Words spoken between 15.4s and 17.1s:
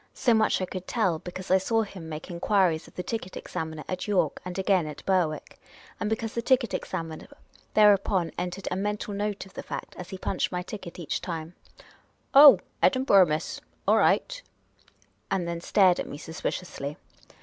then stared at me sus piciously.